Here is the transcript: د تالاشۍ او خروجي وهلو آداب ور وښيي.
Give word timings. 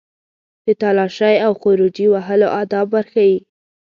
د 0.65 0.67
تالاشۍ 0.81 1.35
او 1.45 1.51
خروجي 1.61 2.07
وهلو 2.13 2.47
آداب 2.61 2.87
ور 2.91 3.05
وښيي. 3.09 3.37